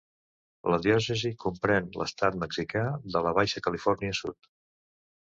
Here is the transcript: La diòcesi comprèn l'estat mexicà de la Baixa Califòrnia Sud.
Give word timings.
La 0.73 0.77
diòcesi 0.85 1.29
comprèn 1.43 1.91
l'estat 2.01 2.37
mexicà 2.43 2.83
de 3.17 3.21
la 3.27 3.35
Baixa 3.41 3.63
Califòrnia 3.67 4.17
Sud. 4.21 4.49